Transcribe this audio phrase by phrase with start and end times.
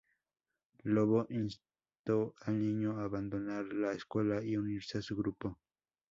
[0.81, 5.59] Lobo instó al niño a abandonar la escuela y unirse a su grupo.